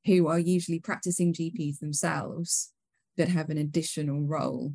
who 0.06 0.28
are 0.28 0.40
usually 0.40 0.80
practicing 0.80 1.32
GPs 1.32 1.80
themselves 1.80 2.72
that 3.18 3.30
have 3.30 3.50
an 3.50 3.58
additional 3.60 4.22
role 4.22 4.74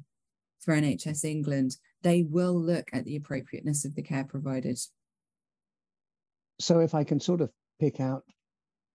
for 0.64 0.75
NHS 0.75 1.25
England, 1.25 1.76
they 2.02 2.23
will 2.23 2.59
look 2.59 2.88
at 2.92 3.04
the 3.04 3.16
appropriateness 3.16 3.85
of 3.85 3.94
the 3.94 4.02
care 4.02 4.25
provided. 4.25 4.78
So, 6.61 6.80
if 6.80 6.94
I 6.94 7.04
can 7.04 7.21
sort 7.21 7.40
of 7.40 7.50
pick 7.80 8.00
out 8.00 8.25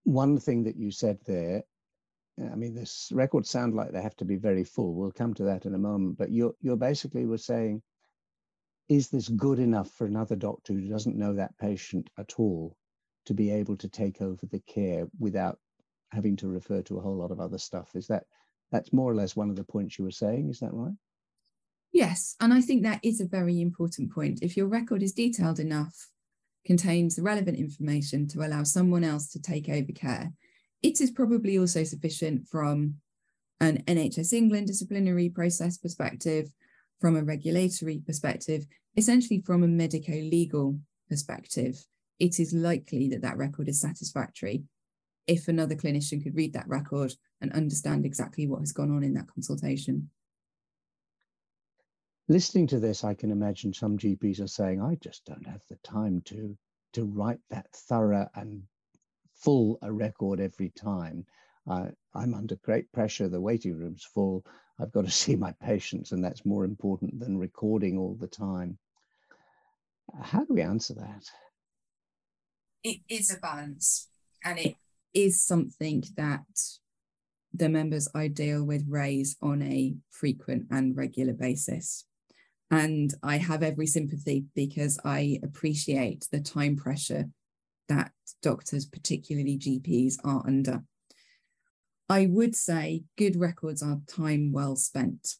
one 0.03 0.39
thing 0.39 0.63
that 0.63 0.77
you 0.77 0.91
said 0.91 1.19
there, 1.25 1.63
I 2.39 2.55
mean, 2.55 2.73
this 2.73 3.11
records 3.13 3.49
sound 3.49 3.75
like 3.75 3.91
they 3.91 4.01
have 4.01 4.15
to 4.17 4.25
be 4.25 4.37
very 4.37 4.63
full. 4.63 4.93
We'll 4.93 5.11
come 5.11 5.33
to 5.35 5.43
that 5.43 5.65
in 5.65 5.75
a 5.75 5.79
moment. 5.79 6.17
But 6.17 6.31
you're 6.31 6.55
you're 6.61 6.77
basically 6.77 7.25
were 7.25 7.37
saying, 7.37 7.81
is 8.87 9.09
this 9.09 9.27
good 9.27 9.59
enough 9.59 9.91
for 9.91 10.07
another 10.07 10.35
doctor 10.35 10.73
who 10.73 10.87
doesn't 10.87 11.17
know 11.17 11.33
that 11.35 11.57
patient 11.57 12.09
at 12.17 12.39
all 12.39 12.75
to 13.25 13.33
be 13.33 13.51
able 13.51 13.75
to 13.77 13.89
take 13.89 14.21
over 14.21 14.45
the 14.45 14.59
care 14.59 15.07
without 15.19 15.59
having 16.11 16.35
to 16.37 16.47
refer 16.47 16.81
to 16.83 16.97
a 16.97 17.01
whole 17.01 17.17
lot 17.17 17.31
of 17.31 17.39
other 17.39 17.57
stuff? 17.57 17.95
Is 17.95 18.07
that 18.07 18.23
that's 18.71 18.93
more 18.93 19.11
or 19.11 19.15
less 19.15 19.35
one 19.35 19.49
of 19.49 19.55
the 19.55 19.63
points 19.63 19.99
you 19.99 20.05
were 20.05 20.11
saying? 20.11 20.49
Is 20.49 20.59
that 20.59 20.73
right? 20.73 20.95
Yes, 21.91 22.35
and 22.39 22.53
I 22.53 22.61
think 22.61 22.83
that 22.83 22.99
is 23.03 23.19
a 23.19 23.25
very 23.25 23.61
important 23.61 24.11
point. 24.11 24.39
If 24.41 24.55
your 24.55 24.67
record 24.67 25.01
is 25.01 25.13
detailed 25.13 25.59
enough, 25.59 26.09
contains 26.65 27.15
the 27.15 27.23
relevant 27.23 27.57
information 27.57 28.27
to 28.27 28.45
allow 28.45 28.63
someone 28.63 29.03
else 29.03 29.31
to 29.31 29.41
take 29.41 29.69
over 29.69 29.91
care, 29.91 30.31
it 30.81 31.01
is 31.01 31.11
probably 31.11 31.57
also 31.57 31.83
sufficient 31.83 32.47
from 32.47 32.95
an 33.59 33.83
NHS 33.87 34.33
England 34.33 34.67
disciplinary 34.67 35.29
process 35.29 35.77
perspective, 35.77 36.51
from 37.01 37.15
a 37.15 37.23
regulatory 37.23 38.01
perspective, 38.05 38.65
essentially 38.95 39.41
from 39.41 39.63
a 39.63 39.67
medico 39.67 40.13
legal 40.13 40.79
perspective. 41.09 41.83
It 42.19 42.39
is 42.39 42.53
likely 42.53 43.09
that 43.09 43.21
that 43.21 43.37
record 43.37 43.67
is 43.67 43.81
satisfactory 43.81 44.63
if 45.27 45.47
another 45.47 45.75
clinician 45.75 46.23
could 46.23 46.35
read 46.35 46.53
that 46.53 46.67
record 46.67 47.13
and 47.41 47.51
understand 47.53 48.05
exactly 48.05 48.47
what 48.47 48.59
has 48.59 48.71
gone 48.71 48.91
on 48.91 49.03
in 49.03 49.13
that 49.13 49.27
consultation 49.27 50.09
listening 52.29 52.67
to 52.67 52.79
this, 52.79 53.03
I 53.03 53.15
can 53.15 53.31
imagine 53.31 53.73
some 53.73 53.97
GPs 53.97 54.39
are 54.39 54.47
saying, 54.47 54.81
I 54.81 54.95
just 55.03 55.25
don't 55.25 55.47
have 55.47 55.61
the 55.67 55.77
time 55.83 56.21
to, 56.25 56.55
to 56.93 57.03
write 57.03 57.39
that 57.49 57.67
thorough 57.73 58.29
and 58.35 58.63
full 59.33 59.79
a 59.81 59.91
record 59.91 60.39
every 60.39 60.69
time. 60.69 61.25
Uh, 61.69 61.87
I'm 62.15 62.33
under 62.33 62.55
great 62.57 62.91
pressure. 62.91 63.27
The 63.27 63.41
waiting 63.41 63.77
room's 63.77 64.03
full. 64.03 64.45
I've 64.79 64.91
got 64.91 65.05
to 65.05 65.11
see 65.23 65.35
my 65.35 65.53
patients, 65.61 66.11
and 66.11 66.23
that's 66.23 66.45
more 66.45 66.63
important 66.63 67.19
than 67.19 67.37
recording 67.37 67.97
all 67.97 68.15
the 68.15 68.27
time. 68.27 68.77
How 70.21 70.45
do 70.45 70.53
we 70.53 70.61
answer 70.61 70.93
that? 70.95 71.25
It 72.83 72.99
is 73.09 73.33
a 73.33 73.39
balance, 73.39 74.07
and 74.43 74.57
it 74.57 74.75
is 75.13 75.43
something 75.43 76.03
that 76.15 76.45
the 77.53 77.69
members 77.69 78.07
I 78.13 78.27
deal 78.27 78.63
with 78.63 78.85
raise 78.87 79.35
on 79.41 79.61
a 79.61 79.95
frequent 80.11 80.67
and 80.71 80.95
regular 80.95 81.33
basis. 81.33 82.05
And 82.71 83.13
I 83.23 83.37
have 83.37 83.63
every 83.63 83.87
sympathy 83.87 84.45
because 84.55 84.99
I 85.03 85.39
appreciate 85.43 86.27
the 86.31 86.39
time 86.39 86.75
pressure 86.75 87.25
that 87.87 88.11
doctors, 88.41 88.85
particularly 88.85 89.57
GPs, 89.57 90.15
are 90.23 90.43
under. 90.45 90.83
I 92.07 92.27
would 92.27 92.55
say 92.55 93.03
good 93.17 93.35
records 93.35 93.81
are 93.81 94.01
time 94.07 94.51
well 94.51 94.75
spent. 94.75 95.35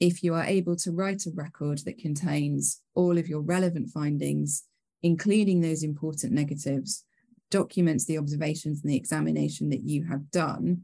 If 0.00 0.22
you 0.22 0.34
are 0.34 0.44
able 0.44 0.76
to 0.76 0.92
write 0.92 1.26
a 1.26 1.30
record 1.34 1.80
that 1.84 1.98
contains 1.98 2.80
all 2.94 3.18
of 3.18 3.28
your 3.28 3.40
relevant 3.40 3.90
findings, 3.90 4.64
including 5.02 5.60
those 5.60 5.82
important 5.82 6.32
negatives, 6.32 7.04
documents 7.50 8.04
the 8.04 8.18
observations 8.18 8.82
and 8.82 8.90
the 8.90 8.96
examination 8.96 9.70
that 9.70 9.82
you 9.82 10.04
have 10.04 10.30
done, 10.30 10.82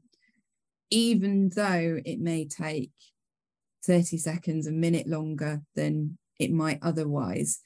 even 0.90 1.50
though 1.54 2.00
it 2.04 2.20
may 2.20 2.46
take 2.46 2.92
30 3.84 4.18
seconds, 4.18 4.66
a 4.66 4.72
minute 4.72 5.06
longer 5.06 5.62
than 5.74 6.18
it 6.38 6.50
might 6.52 6.78
otherwise, 6.82 7.60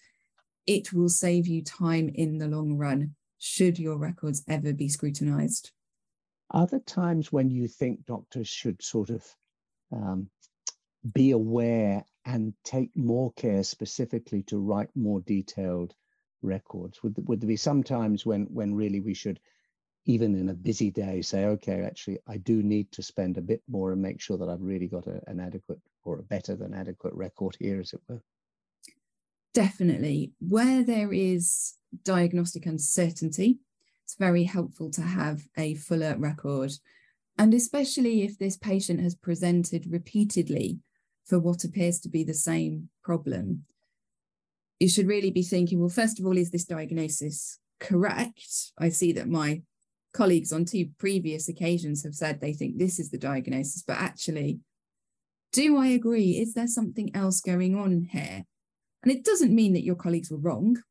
it 0.67 0.93
will 0.93 1.09
save 1.09 1.47
you 1.47 1.63
time 1.63 2.11
in 2.15 2.39
the 2.39 2.49
long 2.49 2.77
run 2.77 3.15
should 3.39 3.79
your 3.79 3.97
records 3.97 4.43
ever 4.49 4.73
be 4.73 4.89
scrutinized. 4.89 5.71
Are 6.51 6.67
there 6.67 6.81
times 6.81 7.33
when 7.33 7.51
you 7.51 7.69
think 7.69 8.05
doctors 8.05 8.49
should 8.49 8.83
sort 8.83 9.11
of 9.11 9.25
um, 9.93 10.29
be 11.15 11.31
aware 11.31 12.05
and 12.25 12.53
take 12.65 12.91
more 12.97 13.33
care 13.33 13.63
specifically 13.63 14.43
to 14.45 14.59
write 14.59 14.91
more 14.95 15.21
detailed 15.21 15.95
records? 16.43 17.03
Would, 17.03 17.15
would 17.29 17.41
there 17.41 17.49
be 17.49 17.57
some 17.57 17.83
times 17.83 18.27
when, 18.27 18.47
when 18.47 18.75
really 18.75 19.01
we 19.01 19.15
should 19.15 19.41
even 20.09 20.35
in 20.35 20.49
a 20.49 20.55
busy 20.55 20.91
day, 20.91 21.21
say, 21.21 21.45
okay, 21.45 21.83
actually, 21.83 22.19
I 22.27 22.39
do 22.39 22.63
need 22.63 22.91
to 22.93 23.03
spend 23.03 23.37
a 23.37 23.43
bit 23.43 23.63
more 23.69 23.93
and 23.93 24.01
make 24.01 24.23
sure 24.23 24.39
that 24.39 24.49
I've 24.49 24.63
really 24.63 24.87
got 24.87 25.07
a, 25.07 25.21
an 25.27 25.39
adequate 25.39 25.81
or 26.03 26.19
a 26.19 26.23
better 26.23 26.57
than 26.57 26.73
adequate 26.73 27.13
record 27.13 27.57
here, 27.61 27.79
as 27.79 27.93
it 27.93 28.01
were? 28.09 28.23
Definitely. 29.53 30.33
Where 30.41 30.83
there 30.83 31.13
is 31.13 31.75
diagnostic 32.05 32.65
uncertainty, 32.65 33.59
it's 34.03 34.15
very 34.15 34.45
helpful 34.45 34.91
to 34.93 35.03
have 35.03 35.43
a 35.59 35.75
fuller 35.75 36.17
record. 36.17 36.73
And 37.37 37.53
especially 37.53 38.23
if 38.23 38.39
this 38.39 38.57
patient 38.57 39.01
has 39.01 39.15
presented 39.15 39.93
repeatedly 39.93 40.79
for 41.27 41.39
what 41.39 41.65
appears 41.65 42.01
to 42.01 42.09
be 42.09 42.25
the 42.25 42.33
same 42.33 42.89
problem, 43.05 43.67
you 44.81 44.89
should 44.89 45.07
really 45.07 45.31
be 45.31 45.43
thinking 45.43 45.81
well, 45.81 45.91
first 45.91 46.19
of 46.19 46.25
all, 46.25 46.39
is 46.39 46.51
this 46.51 46.65
diagnosis 46.65 47.59
correct? 47.79 48.73
I 48.79 48.89
see 48.89 49.13
that 49.13 49.29
my 49.29 49.61
colleagues 50.13 50.53
on 50.53 50.65
two 50.65 50.89
previous 50.99 51.49
occasions 51.49 52.03
have 52.05 52.15
said 52.15 52.41
they 52.41 52.53
think 52.53 52.79
this 52.79 52.99
is 52.99 53.11
the 53.11 53.19
diagnosis, 53.19 53.83
but 53.87 53.97
actually, 53.97 54.61
do 55.53 55.77
I 55.77 55.89
agree? 55.89 56.33
Is 56.33 56.55
there 56.55 56.67
something 56.67 57.15
else 57.15 57.41
going 57.41 57.77
on 57.77 58.09
here? 58.11 58.45
And 59.03 59.13
it 59.13 59.25
doesn't 59.25 59.55
mean 59.55 59.73
that 59.75 59.85
your 59.85 59.95
colleagues 59.95 60.31
were 60.31 60.39
wrong 60.39 60.83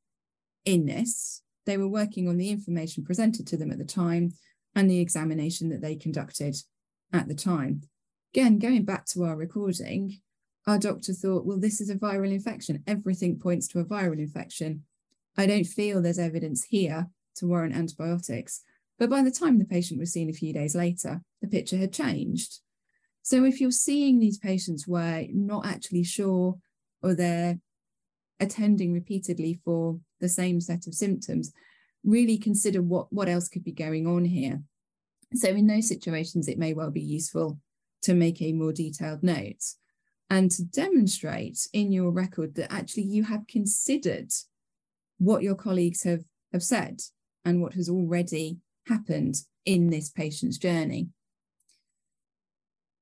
in 0.66 0.86
this. 0.86 1.42
They 1.66 1.78
were 1.78 1.88
working 1.88 2.28
on 2.28 2.38
the 2.38 2.50
information 2.50 3.04
presented 3.04 3.46
to 3.48 3.58
them 3.58 3.72
at 3.72 3.78
the 3.78 3.86
time 3.86 4.32
and 4.76 4.90
the 4.90 5.00
examination 5.00 5.70
that 5.70 5.82
they 5.82 5.96
conducted 5.96 6.56
at 7.12 7.28
the 7.28 7.36
time. 7.36 7.82
Again, 8.34 8.60
going 8.60 8.86
back 8.86 9.06
to 9.08 9.24
our 9.24 9.36
recording, 9.36 10.20
our 10.66 10.78
doctor 10.78 11.14
thought, 11.14 11.46
well, 11.46 11.60
this 11.60 11.82
is 11.82 11.90
a 11.90 11.96
viral 11.96 12.32
infection. 12.32 12.84
Everything 12.88 13.40
points 13.40 13.68
to 13.70 13.80
a 13.80 13.86
viral 13.86 14.20
infection. 14.20 14.84
I 15.38 15.46
don't 15.46 15.66
feel 15.66 16.02
there's 16.02 16.20
evidence 16.20 16.64
here 16.66 17.08
to 17.38 17.48
warrant 17.48 17.76
antibiotics. 17.76 18.64
But 18.98 19.10
by 19.10 19.22
the 19.22 19.32
time 19.32 19.60
the 19.60 19.66
patient 19.66 20.00
was 20.00 20.12
seen 20.12 20.30
a 20.30 20.34
few 20.34 20.54
days 20.54 20.76
later, 20.76 21.22
the 21.42 21.48
picture 21.48 21.78
had 21.78 21.94
changed. 21.94 22.60
So 23.22 23.44
if 23.44 23.62
you're 23.62 23.72
seeing 23.72 24.20
these 24.20 24.38
patients 24.38 24.88
where 24.88 25.22
you're 25.22 25.36
not 25.36 25.66
actually 25.66 26.04
sure 26.04 26.58
or 27.04 27.14
they're 27.14 27.60
attending 28.40 28.94
repeatedly 28.94 29.60
for 29.64 30.00
the 30.20 30.30
same 30.30 30.62
set 30.62 30.88
of 30.88 30.94
symptoms, 30.94 31.52
really 32.04 32.38
consider 32.38 32.82
what, 32.82 33.12
what 33.12 33.28
else 33.28 33.50
could 33.50 33.64
be 33.64 33.72
going 33.72 34.08
on 34.08 34.26
here. 34.26 34.62
So 35.34 35.50
in 35.50 35.68
those 35.68 35.88
situations, 35.88 36.48
it 36.48 36.58
may 36.58 36.74
well 36.74 36.92
be 36.92 37.02
useful 37.02 37.60
to 38.04 38.14
make 38.14 38.42
a 38.42 38.54
more 38.54 38.72
detailed 38.72 39.24
note 39.24 39.64
and 40.30 40.50
to 40.52 40.64
demonstrate 40.64 41.68
in 41.74 41.92
your 41.92 42.12
record 42.12 42.56
that 42.56 42.72
actually 42.72 43.04
you 43.04 43.24
have 43.24 43.48
considered 43.48 44.32
what 45.18 45.44
your 45.44 45.56
colleagues 45.56 46.04
have, 46.04 46.24
have 46.54 46.64
said 46.64 47.02
and 47.44 47.62
what 47.62 47.74
has 47.74 47.90
already 47.90 48.58
happened 48.88 49.36
in 49.66 49.90
this 49.90 50.10
patient's 50.10 50.58
journey. 50.58 51.10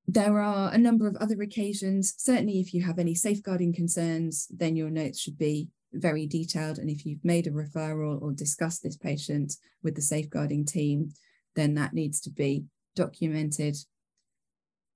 There 0.08 0.40
are 0.40 0.72
a 0.72 0.78
number 0.78 1.08
of 1.08 1.16
other 1.18 1.42
occasions. 1.42 2.14
Certainly, 2.18 2.60
if 2.60 2.74
you 2.74 2.84
have 2.84 3.00
any 3.00 3.16
safeguarding 3.16 3.74
concerns, 3.74 4.48
then 4.50 4.76
your 4.76 4.90
notes 4.90 5.20
should 5.20 5.38
be 5.38 5.70
very 5.94 6.28
detailed. 6.28 6.78
And 6.78 6.90
if 6.90 7.06
you've 7.06 7.24
made 7.26 7.48
a 7.48 7.52
referral 7.52 8.22
or 8.22 8.32
discussed 8.32 8.84
this 8.84 8.98
patient 8.98 9.54
with 9.82 9.96
the 9.96 10.02
safeguarding 10.02 10.66
team, 10.66 11.10
then 11.56 11.74
that 11.76 11.94
needs 11.94 12.20
to 12.22 12.30
be 12.30 12.66
documented. 12.96 13.78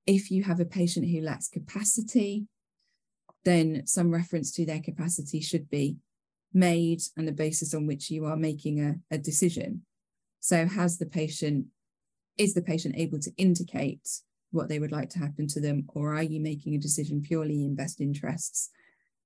If 0.05 0.29
you 0.31 0.43
have 0.43 0.59
a 0.59 0.65
patient 0.65 1.07
who 1.07 1.21
lacks 1.21 1.47
capacity, 1.47 2.45
then 3.45 3.85
some 3.85 4.11
reference 4.11 4.51
to 4.53 4.65
their 4.65 4.81
capacity 4.81 5.41
should 5.41 5.69
be 5.69 5.97
made 6.53 7.01
and 7.15 7.27
the 7.27 7.31
basis 7.31 7.73
on 7.73 7.87
which 7.87 8.09
you 8.09 8.25
are 8.25 8.37
making 8.37 8.79
a, 8.81 9.15
a 9.15 9.17
decision. 9.17 9.83
So 10.39 10.65
has 10.65 10.97
the 10.97 11.05
patient, 11.05 11.67
is 12.37 12.53
the 12.53 12.61
patient 12.61 12.95
able 12.97 13.19
to 13.19 13.31
indicate 13.37 14.07
what 14.51 14.69
they 14.69 14.79
would 14.79 14.91
like 14.91 15.09
to 15.11 15.19
happen 15.19 15.47
to 15.47 15.61
them, 15.61 15.85
or 15.89 16.15
are 16.15 16.23
you 16.23 16.39
making 16.39 16.75
a 16.75 16.79
decision 16.79 17.21
purely 17.21 17.63
in 17.63 17.75
best 17.75 18.01
interests? 18.01 18.69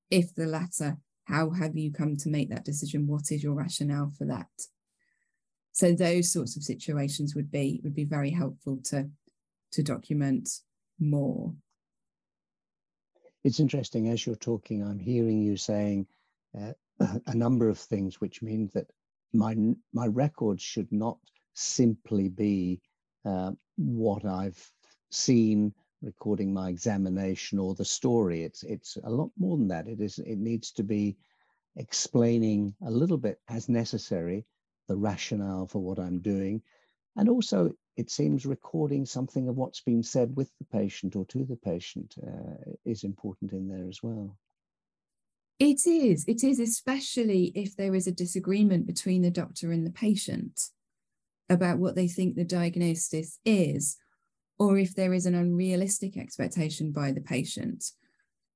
If 0.10 0.36
the 0.36 0.46
latter, 0.46 0.98
how 1.26 1.52
have 1.52 1.78
you 1.78 1.92
come 1.92 2.18
to 2.18 2.30
make 2.30 2.50
that 2.50 2.66
decision? 2.66 3.08
What 3.08 3.32
is 3.32 3.44
your 3.44 3.54
rationale 3.54 4.12
for 4.18 4.26
that? 4.26 4.50
So 5.72 5.94
those 5.94 6.32
sorts 6.32 6.56
of 6.56 6.64
situations 6.64 7.34
would 7.36 7.50
be 7.50 7.82
would 7.84 7.96
be 7.96 8.04
very 8.04 8.30
helpful 8.30 8.80
to 8.86 9.10
to 9.72 9.84
document 9.84 10.50
more. 11.00 11.54
It's 13.44 13.60
interesting 13.60 14.10
as 14.10 14.26
you're 14.26 14.36
talking, 14.36 14.84
I'm 14.84 15.00
hearing 15.00 15.42
you 15.42 15.58
saying 15.58 16.08
uh, 16.58 16.74
a 17.28 17.36
number 17.36 17.70
of 17.70 17.78
things, 17.78 18.22
which 18.22 18.42
means 18.42 18.72
that 18.74 18.88
my 19.34 19.56
my 19.94 20.08
records 20.08 20.62
should 20.62 20.92
not 20.92 21.18
simply 21.54 22.30
be 22.30 22.82
uh, 23.26 23.52
what 23.78 24.26
I've 24.26 24.72
seen 25.12 25.74
recording 26.02 26.54
my 26.54 26.70
examination 26.70 27.60
or 27.60 27.74
the 27.76 27.86
story. 27.86 28.44
It's 28.44 28.64
it's 28.64 28.98
a 29.04 29.10
lot 29.10 29.32
more 29.38 29.58
than 29.58 29.68
that. 29.70 29.88
It 29.88 30.02
is 30.02 30.20
it 30.20 30.38
needs 30.38 30.72
to 30.74 30.84
be 30.84 31.18
explaining 31.76 32.76
a 32.86 32.92
little 32.92 33.18
bit 33.18 33.40
as 33.50 33.70
necessary 33.70 34.46
the 34.88 34.98
rationale 34.98 35.66
for 35.66 35.80
what 35.80 36.00
I'm 36.00 36.20
doing, 36.20 36.62
and 37.16 37.30
also 37.30 37.72
it 37.96 38.10
seems 38.10 38.46
recording 38.46 39.06
something 39.06 39.48
of 39.48 39.56
what's 39.56 39.82
been 39.82 40.04
said 40.04 40.36
with 40.36 40.52
the 40.60 40.66
patient 40.66 41.16
or 41.16 41.26
to 41.26 41.46
the 41.46 41.56
patient 41.56 42.16
uh, 42.26 42.72
is 42.86 43.04
important 43.04 43.54
in 43.54 43.68
there 43.68 43.88
as 43.88 44.02
well. 44.02 44.38
It 45.64 45.88
is. 45.88 46.26
It 46.28 46.44
is, 46.44 46.60
especially 46.60 47.54
if 47.56 47.78
there 47.78 47.96
is 47.96 48.06
a 48.06 48.12
disagreement 48.12 48.86
between 48.86 49.22
the 49.22 49.32
doctor 49.32 49.72
and 49.72 49.86
the 49.86 49.92
patient 49.92 50.60
about 51.50 51.78
what 51.78 51.96
they 51.96 52.10
think 52.10 52.36
the 52.36 52.44
diagnosis 52.44 53.40
is, 53.46 53.96
or 54.60 54.78
if 54.78 54.94
there 54.94 55.14
is 55.14 55.26
an 55.26 55.36
unrealistic 55.36 56.18
expectation 56.18 56.92
by 56.92 57.14
the 57.14 57.22
patient. 57.22 57.86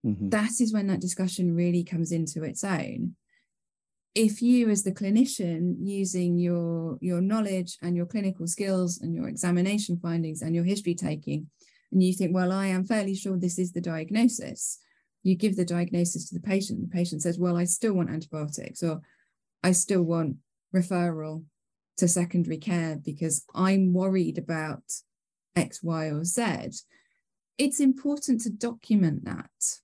Mm-hmm. 0.06 0.28
That 0.28 0.60
is 0.60 0.74
when 0.74 0.88
that 0.88 1.00
discussion 1.00 1.56
really 1.56 1.86
comes 1.86 2.12
into 2.12 2.44
its 2.44 2.66
own. 2.66 3.16
If 4.14 4.42
you, 4.42 4.70
as 4.70 4.84
the 4.84 4.92
clinician, 4.92 5.76
using 5.80 6.38
your, 6.38 6.98
your 7.00 7.22
knowledge 7.22 7.78
and 7.82 7.96
your 7.96 8.06
clinical 8.06 8.48
skills 8.48 9.00
and 9.00 9.16
your 9.16 9.30
examination 9.30 9.98
findings 9.98 10.42
and 10.42 10.54
your 10.54 10.66
history 10.66 10.94
taking, 10.94 11.48
and 11.94 12.04
you 12.04 12.12
think, 12.12 12.36
well, 12.36 12.52
I 12.52 12.68
am 12.68 12.84
fairly 12.84 13.16
sure 13.16 13.38
this 13.38 13.58
is 13.58 13.72
the 13.72 13.80
diagnosis, 13.80 14.80
you 15.24 15.36
give 15.36 15.56
the 15.56 15.66
diagnosis 15.66 16.30
to 16.30 16.36
the 16.36 16.42
patient. 16.42 16.82
The 16.82 16.96
patient 16.96 17.22
says, 17.22 17.40
Well, 17.40 17.58
I 17.58 17.66
still 17.66 17.94
want 17.94 18.10
antibiotics, 18.10 18.84
or 18.84 19.02
I 19.64 19.72
still 19.72 20.04
want 20.04 20.38
referral 20.74 21.44
to 21.98 22.08
secondary 22.08 22.58
care 22.58 22.98
because 23.04 23.44
I'm 23.56 23.94
worried 23.94 24.38
about 24.38 24.84
X, 25.56 25.82
Y, 25.82 26.06
or 26.06 26.24
Z. 26.24 26.44
It's 27.58 27.80
important 27.80 28.42
to 28.42 28.52
document 28.52 29.26
that. 29.26 29.80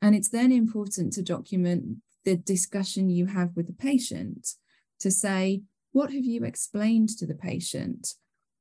And 0.00 0.16
it's 0.16 0.28
then 0.28 0.50
important 0.50 1.12
to 1.14 1.22
document 1.22 1.98
the 2.24 2.36
discussion 2.36 3.08
you 3.08 3.26
have 3.26 3.50
with 3.54 3.68
the 3.68 3.72
patient 3.72 4.56
to 5.00 5.10
say, 5.10 5.62
What 5.92 6.12
have 6.12 6.24
you 6.24 6.44
explained 6.44 7.10
to 7.18 7.26
the 7.26 7.34
patient? 7.34 8.14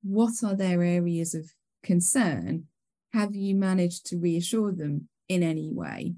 What 0.03 0.43
are 0.43 0.55
their 0.55 0.83
areas 0.83 1.33
of 1.33 1.51
concern? 1.83 2.65
Have 3.13 3.35
you 3.35 3.55
managed 3.55 4.05
to 4.07 4.17
reassure 4.17 4.71
them 4.71 5.09
in 5.31 5.43
any 5.43 5.71
way. 5.71 6.13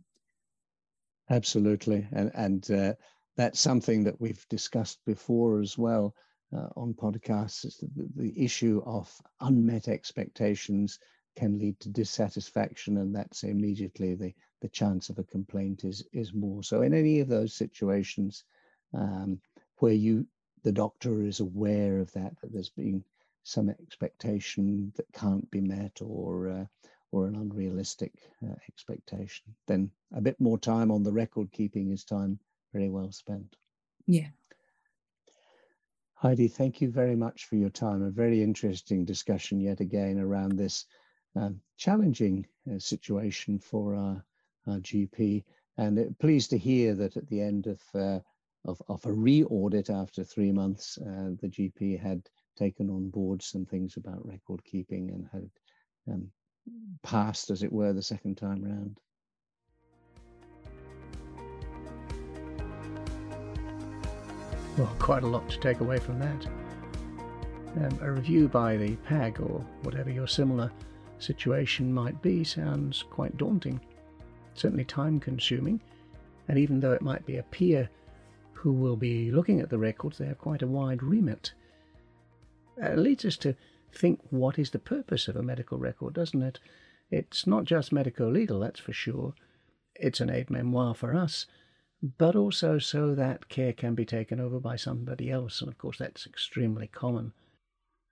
Absolutely, 1.30 2.08
and 2.12 2.32
and 2.34 2.72
uh, 2.72 2.94
that's 3.38 3.60
something 3.60 4.04
that 4.04 4.20
we've 4.20 4.44
discussed 4.50 5.00
before 5.06 5.62
as 5.62 5.78
well 5.78 6.16
uh, 6.56 6.70
on 6.76 6.96
podcasts. 6.96 7.64
Is 7.64 7.78
the, 7.78 8.10
the 8.16 8.44
issue 8.44 8.82
of 8.88 9.14
unmet 9.40 9.88
expectations 9.88 10.98
can 11.36 11.60
lead 11.60 11.80
to 11.82 11.90
dissatisfaction, 11.90 12.98
and 12.98 13.16
that's 13.16 13.44
immediately 13.44 14.16
the 14.16 14.34
the 14.62 14.70
chance 14.70 15.10
of 15.10 15.20
a 15.20 15.24
complaint 15.36 15.84
is 15.84 16.04
is 16.12 16.34
more. 16.34 16.64
So 16.64 16.82
in 16.82 16.96
any 16.96 17.20
of 17.20 17.28
those 17.28 17.54
situations 17.54 18.44
um, 18.96 19.40
where 19.78 19.94
you 19.94 20.26
the 20.64 20.72
doctor 20.72 21.22
is 21.22 21.40
aware 21.40 22.00
of 22.00 22.12
that 22.14 22.34
that 22.42 22.52
there's 22.52 22.70
been 22.72 23.04
some 23.44 23.70
expectation 23.70 24.92
that 24.96 25.12
can't 25.14 25.50
be 25.52 25.62
met 25.62 26.00
or 26.02 26.50
uh, 26.50 26.66
or 27.14 27.28
an 27.28 27.36
unrealistic 27.36 28.12
uh, 28.44 28.56
expectation, 28.68 29.46
then 29.68 29.92
a 30.16 30.20
bit 30.20 30.40
more 30.42 30.58
time 30.58 30.90
on 30.90 31.04
the 31.04 31.12
record 31.12 31.52
keeping 31.52 31.92
is 31.92 32.04
time 32.04 32.40
very 32.74 32.90
well 32.90 33.12
spent. 33.12 33.56
Yeah. 34.08 34.30
Heidi, 36.16 36.48
thank 36.48 36.82
you 36.82 36.90
very 36.90 37.16
much 37.16 37.46
for 37.46 37.56
your 37.56 37.70
time. 37.70 38.02
A 38.02 38.10
very 38.10 38.42
interesting 38.42 39.06
discussion 39.06 39.60
yet 39.60 39.80
again 39.80 40.18
around 40.18 40.54
this 40.54 40.86
um, 41.36 41.62
challenging 41.78 42.48
uh, 42.68 42.80
situation 42.80 43.60
for 43.60 43.96
our, 43.96 44.26
our 44.66 44.80
GP. 44.80 45.44
And 45.78 46.00
uh, 46.00 46.04
pleased 46.20 46.50
to 46.50 46.58
hear 46.58 46.96
that 46.96 47.16
at 47.16 47.28
the 47.28 47.42
end 47.42 47.68
of, 47.68 47.80
uh, 47.94 48.22
of, 48.66 48.82
of, 48.88 49.06
a 49.06 49.12
re-audit 49.12 49.92
after 49.92 50.24
three 50.24 50.52
months, 50.52 50.98
uh, 50.98 51.36
the 51.40 51.50
GP 51.50 52.00
had 52.00 52.28
taken 52.58 52.90
on 52.90 53.10
board 53.12 53.44
some 53.44 53.66
things 53.66 53.98
about 53.98 54.26
record 54.26 54.64
keeping 54.64 55.12
and 55.12 55.28
had 55.32 55.50
um, 56.12 56.32
passed, 57.02 57.50
as 57.50 57.64
it 57.64 57.72
were, 57.72 57.94
the 57.94 58.02
second 58.02 58.38
time 58.38 58.64
round. 58.64 59.00
Well, 64.78 64.96
quite 64.98 65.24
a 65.24 65.28
lot 65.28 65.48
to 65.50 65.60
take 65.60 65.82
away 65.82 66.00
from 66.00 66.20
that. 66.20 66.48
Um, 67.76 68.00
a 68.02 68.12
review 68.12 68.48
by 68.48 68.78
the 68.78 68.96
PAG 68.98 69.40
or 69.40 69.66
whatever 69.84 70.10
your 70.10 70.28
similar 70.28 70.72
situation 71.20 71.94
might 71.94 72.22
be 72.22 72.44
sounds 72.44 73.04
quite 73.04 73.38
daunting, 73.38 73.80
certainly 74.56 74.84
time 74.84 75.20
consuming, 75.20 75.80
and 76.48 76.58
even 76.58 76.80
though 76.80 76.92
it 76.92 77.02
might 77.02 77.26
be 77.26 77.38
a 77.38 77.44
peer 77.44 77.90
who 78.52 78.72
will 78.72 78.96
be 78.96 79.32
looking 79.32 79.60
at 79.60 79.70
the 79.70 79.78
records, 79.78 80.18
they 80.18 80.26
have 80.26 80.40
quite 80.40 80.62
a 80.62 80.68
wide 80.68 81.04
remit. 81.04 81.54
Uh, 82.82 82.88
it 82.88 82.98
leads 82.98 83.26
us 83.26 83.38
to 83.38 83.56
think 83.94 84.20
what 84.30 84.58
is 84.60 84.72
the 84.72 84.80
purpose 84.80 85.28
of 85.28 85.36
a 85.36 85.44
medical 85.44 85.78
record, 85.78 86.14
doesn't 86.14 86.42
it? 86.42 86.60
It's 87.12 87.46
not 87.46 87.66
just 87.66 87.92
medico 87.92 88.30
legal, 88.30 88.60
that's 88.60 88.80
for 88.80 88.94
sure. 88.94 89.34
It's 89.96 90.20
an 90.20 90.30
aide 90.30 90.50
memoire 90.50 90.96
for 90.96 91.16
us, 91.16 91.46
but 92.18 92.36
also 92.36 92.80
so 92.80 93.14
that 93.16 93.50
care 93.50 93.74
can 93.74 93.96
be 93.96 94.06
taken 94.06 94.40
over 94.40 94.60
by 94.60 94.76
somebody 94.76 95.30
else, 95.30 95.62
and 95.62 95.70
of 95.70 95.78
course 95.78 96.00
that's 96.00 96.26
extremely 96.26 96.88
common. 96.88 97.34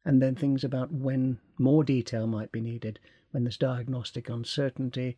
And 0.06 0.22
then 0.22 0.36
things 0.36 0.64
about 0.64 0.92
when 0.92 1.40
more 1.58 1.84
detail 1.84 2.28
might 2.28 2.52
be 2.52 2.62
needed, 2.62 3.00
when 3.32 3.44
there's 3.44 3.58
diagnostic 3.58 4.30
uncertainty, 4.30 5.18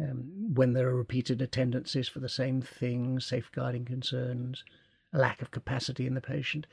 um, 0.00 0.54
when 0.54 0.72
there 0.72 0.88
are 0.88 0.96
repeated 0.96 1.42
attendances 1.42 2.08
for 2.08 2.20
the 2.20 2.28
same 2.28 2.62
thing, 2.62 3.20
safeguarding 3.20 3.84
concerns, 3.84 4.64
a 5.12 5.18
lack 5.18 5.42
of 5.42 5.50
capacity 5.50 6.06
in 6.06 6.14
the 6.14 6.20
patient, 6.20 6.66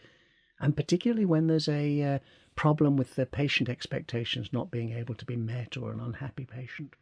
and 0.60 0.76
particularly 0.76 1.26
when 1.26 1.48
there's 1.48 1.68
a 1.68 2.02
uh, 2.02 2.20
problem 2.56 2.98
with 2.98 3.16
the 3.16 3.26
patient 3.26 3.70
expectations 3.70 4.50
not 4.52 4.72
being 4.72 4.92
able 4.92 5.16
to 5.16 5.26
be 5.26 5.36
met 5.36 5.78
or 5.78 5.92
an 5.92 6.00
unhappy 6.00 6.46
patient. 6.46 6.96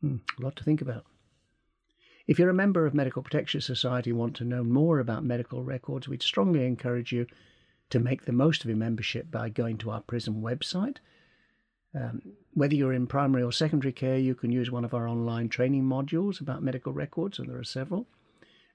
Hmm, 0.00 0.16
a 0.38 0.42
lot 0.42 0.56
to 0.56 0.64
think 0.64 0.80
about. 0.80 1.04
If 2.26 2.38
you're 2.38 2.50
a 2.50 2.54
member 2.54 2.84
of 2.84 2.92
Medical 2.92 3.22
Protection 3.22 3.60
Society 3.60 4.10
and 4.10 4.18
want 4.18 4.36
to 4.36 4.44
know 4.44 4.62
more 4.62 4.98
about 4.98 5.24
medical 5.24 5.64
records, 5.64 6.08
we'd 6.08 6.22
strongly 6.22 6.66
encourage 6.66 7.10
you 7.10 7.26
to 7.88 7.98
make 7.98 8.26
the 8.26 8.32
most 8.32 8.62
of 8.62 8.68
your 8.68 8.76
membership 8.76 9.30
by 9.30 9.48
going 9.48 9.78
to 9.78 9.90
our 9.90 10.02
PRISM 10.02 10.42
website. 10.42 10.98
Um, 11.94 12.20
whether 12.52 12.74
you're 12.74 12.92
in 12.92 13.06
primary 13.06 13.42
or 13.42 13.50
secondary 13.50 13.92
care, 13.92 14.18
you 14.18 14.34
can 14.34 14.52
use 14.52 14.70
one 14.70 14.84
of 14.84 14.92
our 14.92 15.08
online 15.08 15.48
training 15.48 15.84
modules 15.84 16.40
about 16.40 16.62
medical 16.62 16.92
records, 16.92 17.38
and 17.38 17.48
there 17.48 17.58
are 17.58 17.64
several. 17.64 18.06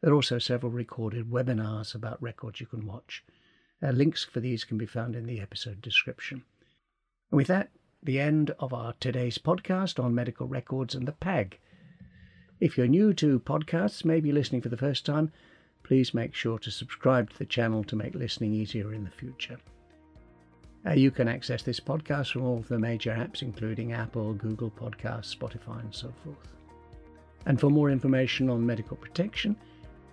There 0.02 0.12
are 0.12 0.16
also 0.16 0.40
several 0.40 0.72
recorded 0.72 1.30
webinars 1.30 1.94
about 1.94 2.22
records 2.24 2.60
you 2.60 2.66
can 2.66 2.88
watch. 2.88 3.24
Uh, 3.84 3.92
links 3.92 4.24
for 4.24 4.40
these 4.40 4.64
can 4.64 4.78
be 4.78 4.86
found 4.86 5.16
in 5.16 5.26
the 5.26 5.42
episode 5.42 5.82
description. 5.82 6.44
And 7.32 7.38
with 7.38 7.48
that, 7.48 7.70
the 8.02 8.20
end 8.20 8.52
of 8.60 8.74
our 8.74 8.94
today's 9.00 9.38
podcast 9.38 10.02
on 10.02 10.16
medical 10.16 10.48
records 10.48 10.96
and 10.96 11.06
the 11.06 11.12
PAG. 11.12 11.60
If 12.62 12.78
you're 12.78 12.88
new 12.88 13.14
to 13.16 13.40
podcasts, 13.40 14.06
maybe 14.06 14.32
listening 14.32 14.62
for 14.62 14.70
the 14.70 14.78
first 14.78 15.06
time, 15.06 15.32
please 15.84 16.14
make 16.14 16.34
sure 16.34 16.60
to 16.60 16.72
subscribe 16.72 17.30
to 17.32 17.40
the 17.40 17.46
channel 17.46 17.84
to 17.86 17.96
make 17.98 18.16
listening 18.16 18.54
easier 18.54 18.94
in 18.94 19.04
the 19.04 19.12
future. 19.12 19.58
Uh, 20.86 20.94
you 20.94 21.12
can 21.12 21.28
access 21.28 21.64
this 21.64 21.80
podcast 21.80 22.32
from 22.32 22.44
all 22.44 22.58
of 22.58 22.68
the 22.70 22.80
major 22.80 23.12
apps, 23.12 23.42
including 23.42 23.92
Apple, 23.92 24.34
Google 24.34 24.72
Podcasts, 24.72 25.36
Spotify, 25.36 25.82
and 25.82 25.94
so 25.94 26.14
forth. 26.24 26.38
And 27.46 27.60
for 27.60 27.70
more 27.70 27.90
information 27.90 28.50
on 28.50 28.66
medical 28.66 28.96
protection, 28.96 29.58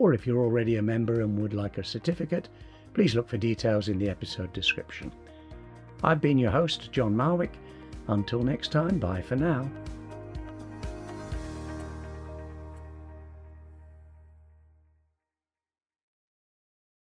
or 0.00 0.12
if 0.12 0.26
you're 0.26 0.42
already 0.42 0.76
a 0.76 0.82
member 0.82 1.20
and 1.20 1.38
would 1.38 1.54
like 1.54 1.78
a 1.78 1.84
certificate, 1.84 2.48
please 2.94 3.14
look 3.14 3.28
for 3.28 3.36
details 3.36 3.88
in 3.88 3.98
the 3.98 4.08
episode 4.08 4.52
description. 4.52 5.12
I've 6.02 6.20
been 6.20 6.38
your 6.38 6.50
host, 6.50 6.90
John 6.92 7.14
Marwick. 7.14 7.52
Until 8.08 8.42
next 8.42 8.72
time, 8.72 8.98
bye 8.98 9.22
for 9.22 9.36
now. 9.36 9.70